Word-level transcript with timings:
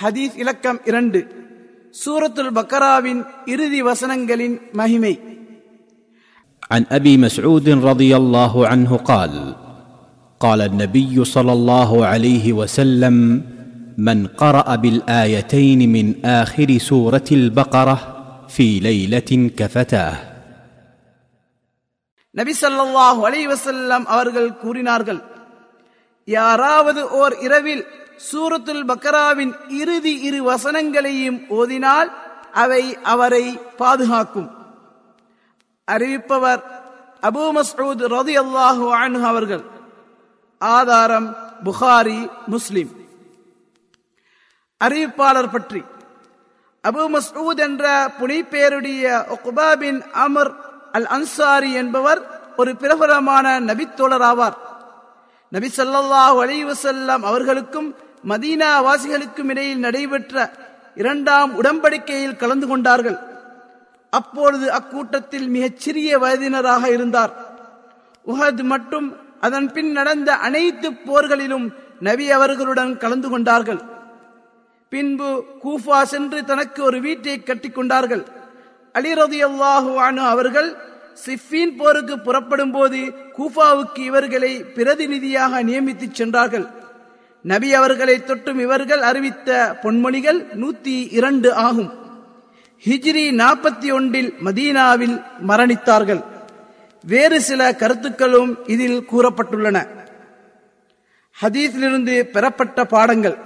ஹதீஸ் 0.00 0.35
இலக்கம் 0.41 0.79
இரண்டு 0.85 1.19
சூரத்துல் 1.95 2.53
பக்கராவின் 2.57 3.21
இறுதி 3.53 3.81
வசனங்களின் 3.89 4.57
மகிமை 4.81 5.15
عن 6.71 6.83
ابي 6.97 7.13
مسعود 7.17 7.67
رضي 7.89 8.11
الله 8.15 8.53
عنه 8.67 8.91
قال 9.03 9.33
قال 10.41 10.59
النبي 10.61 11.15
صلى 11.25 11.53
الله 11.53 11.91
عليه 12.05 12.45
وسلم 12.53 13.15
من 13.99 14.17
قرا 14.35 14.75
بالايتين 14.75 15.79
من 15.89 16.05
اخر 16.39 16.69
سوره 16.89 17.27
البقره 17.31 17.97
في 18.49 18.67
ليله 18.79 19.29
كفتاه 19.59 20.15
நபி 22.35 22.53
ஸல்லல்லாஹு 22.63 23.19
அலைஹி 23.27 23.47
வஸல்லம் 23.53 24.03
அவர்கள் 24.07 24.49
கூறினார்கள் 24.63 25.21
யாராவது 26.27 27.01
ஓர் 27.19 27.33
இரவில் 27.45 27.83
சூரத்துல் 28.27 28.85
பக்கராவின் 28.91 29.53
இறுதி 29.81 30.13
இரு 30.27 30.39
வசனங்களையும் 30.49 31.39
ஓதினால் 31.59 32.09
அவை 32.63 32.83
அவரை 33.13 33.45
பாதுகாக்கும். 33.81 34.49
அறிவிப்பவர் 35.87 36.61
அபூ 37.29 37.43
ரதி 37.83 38.03
ரலியல்லாஹு 38.15 38.85
அன்ஹு 39.01 39.25
அவர்கள். 39.33 39.63
ஆதாரம் 40.61 41.29
புகாரி 41.65 42.19
முஸ்லிம். 42.47 42.91
அறிவிப்பாளர் 44.81 45.51
பற்றி. 45.51 45.81
அபு 46.83 47.03
மஸ்ஊத் 47.15 47.61
என்ற 47.67 47.85
புனைப்பேருடைய 48.19 49.03
உக்பா 49.35 49.69
பின் 49.81 49.99
அமர் 50.25 50.51
அல் 50.97 51.09
அன்சாரி 51.15 51.71
என்பவர் 51.81 52.21
ஒரு 52.57 52.71
பிரபலமான 52.75 53.45
நபித்தோழர் 53.69 54.25
ஆவார் 54.31 54.57
நபி 55.51 55.67
சொல்லாஹ் 55.77 56.37
அலைஹி 56.43 56.63
அவர்களுக்கும் 57.31 57.89
மதீனா 58.27 58.83
வாசிகளுக்கும் 58.83 59.49
இடையில் 59.49 59.79
நடைபெற்ற 59.79 60.51
இரண்டாம் 60.95 61.63
உடன்படிக்கையில் 61.63 62.35
கலந்து 62.35 62.67
கொண்டார்கள். 62.67 63.17
அப்பொழுது 64.09 64.71
அக்கூட்டத்தில் 64.71 65.47
மிகச் 65.47 65.79
சிறிய 65.79 66.19
வயதினராக 66.19 66.89
இருந்தார். 66.89 67.33
உஹத் 68.27 68.63
மற்றும் 68.63 69.15
அதன் 69.41 69.71
பின் 69.71 69.91
நடந்த 69.91 70.35
அனைத்து 70.35 70.91
போர்களிலும் 70.91 71.73
நபி 71.99 72.31
அவர்களுடன் 72.31 72.97
கலந்து 72.97 73.29
கொண்டார்கள். 73.29 73.81
பின்பு 74.89 75.43
கூஃபா 75.63 76.03
சென்று 76.03 76.45
தனக்கு 76.45 76.83
ஒரு 76.83 77.01
வீட்டை 77.01 77.43
கட்டிக் 77.43 77.75
கொண்டார்கள். 77.75 78.25
அலி 78.93 79.41
அவர்கள் 80.17 80.75
சிஃபின் 81.25 81.77
போருக்கு 81.77 82.19
புறப்படும் 82.19 82.71
போது 82.71 82.97
கூஃபாவுக்கு 83.37 83.99
இவர்களை 83.99 84.63
பிரதிநிதியாக 84.63 85.63
நியமித்து 85.63 86.11
சென்றார்கள். 86.11 86.79
நபி 87.43 87.73
அவர்களை 87.73 88.17
தொட்டும் 88.17 88.59
இவர்கள் 88.59 89.01
அறிவித்த 89.01 89.77
பொன்மொழிகள் 89.83 90.45
நூத்தி 90.61 91.07
இரண்டு 91.11 91.53
ஆகும். 91.53 91.93
ஹிஜ்ரி 92.85 93.25
நாற்பத்தி 93.31 93.93
ஒன்றில் 93.93 94.33
மதீனாவில் 94.45 95.23
மரணித்தார்கள். 95.47 96.23
வேறு 97.03 97.41
சில 97.41 97.75
கருத்துக்களும் 97.75 98.65
இதில் 98.65 99.07
கூறப்பட்டுள்ளன. 99.11 99.87
ஹதீஸிலிருந்து 101.41 102.23
பெறப்பட்ட 102.23 102.85
பாடங்கள். 102.85 103.37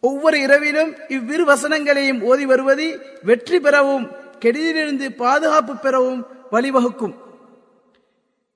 ஒவ்வொரு 0.00 0.40
இரவிலும் 0.40 0.94
இவ்விரு 1.08 1.44
வசனங்களையும் 1.44 2.22
ஓதி 2.22 2.46
வருவது 2.46 3.00
வெற்றி 3.22 3.60
பெறவும் 3.60 4.10
கெடுதியிலிருந்து 4.40 5.08
பாதுகாப்பு 5.08 5.76
பெறவும் 5.76 6.26
வழிவகுக்கும். 6.52 7.14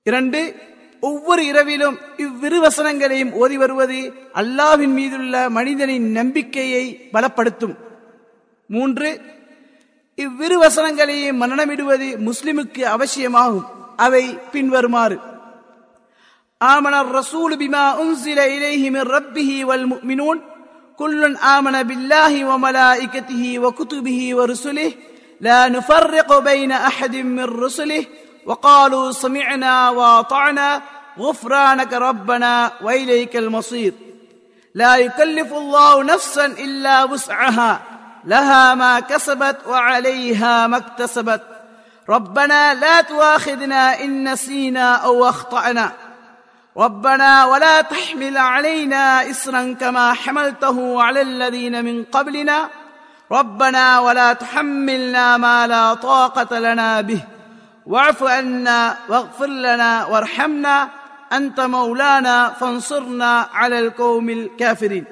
இரண்டு 0.02 0.54
ஒவ்வொரு 1.03 1.41
இரவிலும் 1.44 1.95
இவ்விரு 2.25 2.58
வசனங்களையும் 2.66 3.33
ஓதி 3.41 3.58
வருவது 3.58 3.99
அல்லாவின் 4.41 4.94
மீதுள்ள 4.99 5.36
மனிதனின் 5.49 6.08
நம்பிக்கையை 6.11 6.83
பலப்படுத்தும் 7.13 7.75
மூன்று 8.69 9.09
இவ்விரு 10.17 10.58
வசனங்களையும் 10.66 11.41
மரணமிடுவது 11.44 12.08
முஸ்லிமுக்கு 12.27 12.83
அவசியமாகும் 12.95 13.67
அவை 13.97 14.25
பின்வருமாறு 14.53 15.17
آمن 16.61 16.93
الرسول 16.95 17.52
بما 17.58 18.02
أنزل 18.02 18.39
إليه 18.39 18.89
من 18.89 19.02
ربه 19.09 19.65
والمؤمنون 19.65 20.37
كل 20.99 21.21
آمن 21.55 21.83
بالله 21.83 22.33
وملائكته 22.45 23.43
وكتبه 23.59 24.36
ورسله 24.36 24.89
لا 25.42 25.67
نفرق 25.70 26.30
بين 26.42 26.71
أحد 26.71 27.14
من 27.15 27.43
رسله 27.58 28.04
وقالوا 28.48 29.13
سمعنا 29.13 29.91
وأطعنا 29.91 30.83
غفرانك 31.19 31.92
ربنا 31.92 32.73
وإليك 32.83 33.36
المصير. 33.36 33.95
لا 34.75 34.97
يكلف 34.97 35.53
الله 35.53 36.03
نفسا 36.03 36.47
إلا 36.47 37.05
وسعها 37.05 37.81
لها 38.25 38.75
ما 38.75 39.01
كسبت 39.01 39.57
وعليها 39.67 40.67
ما 40.67 40.77
اكتسبت. 40.77 41.42
ربنا 42.09 42.75
لا 42.75 43.01
تواخذنا 43.01 44.01
إن 44.01 44.33
نسينا 44.33 44.95
أو 44.95 45.29
أخطأنا. 45.29 45.92
ربنا 46.77 47.45
ولا 47.45 47.80
تحمل 47.80 48.36
علينا 48.36 49.30
إسرا 49.30 49.77
كما 49.80 50.13
حملته 50.13 51.03
على 51.03 51.20
الذين 51.23 51.85
من 51.85 52.05
قبلنا. 52.05 52.69
ربنا 53.33 53.98
ولا 53.98 54.33
تحملنا 54.33 55.36
ما 55.36 55.67
لا 55.67 55.95
طاقة 55.95 56.59
لنا 56.59 57.01
به. 57.01 57.20
واعف 57.88 58.22
عنا 58.22 58.96
واغفر 59.08 59.46
لنا 59.46 60.04
وارحمنا 60.06 60.88
أنت 61.32 61.60
مولانا 61.60 62.48
فانصرنا 62.48 63.48
على 63.52 63.78
القوم 63.78 64.30
الكافرين. 64.30 65.04